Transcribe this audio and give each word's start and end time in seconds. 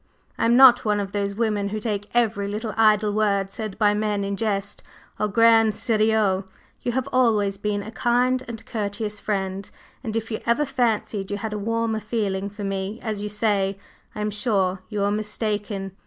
I 0.35 0.45
am 0.45 0.57
not 0.57 0.83
one 0.83 0.99
of 0.99 1.11
those 1.11 1.35
women 1.35 1.69
who 1.69 1.79
take 1.79 2.09
every 2.15 2.47
little 2.47 2.73
idle 2.75 3.13
word 3.13 3.51
said 3.51 3.77
by 3.77 3.93
men 3.93 4.23
in 4.23 4.35
jest 4.35 4.81
au 5.19 5.27
grand 5.27 5.73
serieux! 5.75 6.43
You 6.81 6.93
have 6.93 7.07
always 7.13 7.57
been 7.57 7.83
a 7.83 7.91
kind 7.91 8.41
and 8.47 8.65
courteous 8.65 9.19
friend, 9.19 9.69
and 10.03 10.15
if 10.15 10.31
you 10.31 10.39
ever 10.47 10.65
fancied 10.65 11.29
you 11.29 11.37
had 11.37 11.53
a 11.53 11.59
warmer 11.59 11.99
feeling 11.99 12.49
for 12.49 12.63
me, 12.63 12.97
as 13.03 13.21
you 13.21 13.29
say, 13.29 13.77
I 14.15 14.21
am 14.21 14.31
sure 14.31 14.81
you 14.89 15.01
were 15.01 15.11
mistaken. 15.11 15.91